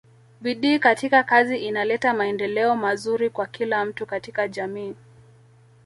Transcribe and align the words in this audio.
bidii 0.41 0.79
katika 0.79 1.23
kazi 1.23 1.57
inaleta 1.57 2.13
maendeleo 2.13 2.75
manzuri 2.75 3.29
kwa 3.29 3.45
kila 3.47 3.85
mtu 3.85 4.05
katika 4.05 4.47
jamii 4.47 4.95